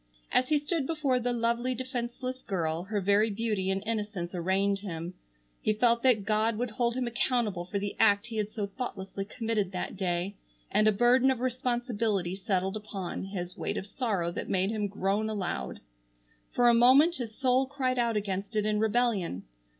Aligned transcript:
As 0.31 0.49
he 0.49 0.57
stood 0.57 0.87
before 0.87 1.19
the 1.19 1.31
lovely, 1.31 1.75
defenceless 1.75 2.41
girl 2.41 2.85
her 2.85 2.99
very 2.99 3.29
beauty 3.29 3.69
and 3.69 3.83
innocence 3.85 4.33
arraigned 4.33 4.79
him. 4.79 5.13
He 5.61 5.73
felt 5.73 6.01
that 6.01 6.25
God 6.25 6.57
would 6.57 6.71
hold 6.71 6.95
him 6.95 7.05
accountable 7.05 7.65
for 7.65 7.77
the 7.77 7.95
act 7.99 8.25
he 8.25 8.37
had 8.37 8.49
so 8.49 8.65
thoughtlessly 8.65 9.25
committed 9.25 9.71
that 9.73 9.95
day, 9.95 10.37
and 10.71 10.87
a 10.87 10.91
burden 10.91 11.29
of 11.29 11.39
responsibility 11.39 12.33
settled 12.33 12.75
upon 12.77 13.25
his 13.25 13.55
weight 13.59 13.77
of 13.77 13.85
sorrow 13.85 14.31
that 14.31 14.49
made 14.49 14.71
him 14.71 14.87
groan 14.87 15.29
aloud. 15.29 15.81
For 16.51 16.67
a 16.67 16.73
moment 16.73 17.17
his 17.17 17.35
soul 17.35 17.67
cried 17.67 17.99
out 17.99 18.17
against 18.17 18.55
it 18.55 18.65
in 18.65 18.79
rebellion. 18.79 19.43